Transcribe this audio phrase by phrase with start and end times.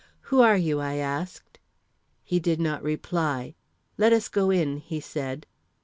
[0.33, 1.59] "Who are you?" I asked.
[2.23, 3.53] He did not reply.
[3.99, 5.45] "Let us go in," he said.